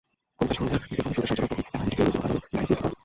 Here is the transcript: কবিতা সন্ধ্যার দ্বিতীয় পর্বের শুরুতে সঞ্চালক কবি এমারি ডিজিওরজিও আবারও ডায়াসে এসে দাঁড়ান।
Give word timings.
কবিতা 0.37 0.55
সন্ধ্যার 0.57 0.77
দ্বিতীয় 0.83 1.01
পর্বের 1.03 1.27
শুরুতে 1.29 1.29
সঞ্চালক 1.29 1.51
কবি 1.53 1.63
এমারি 1.67 1.83
ডিজিওরজিও 1.91 2.19
আবারও 2.21 2.37
ডায়াসে 2.53 2.63
এসে 2.65 2.75
দাঁড়ান। 2.79 2.93